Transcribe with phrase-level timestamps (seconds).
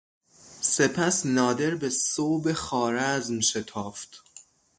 [0.61, 4.23] سپس نادر به صوب خوارزم شتافت.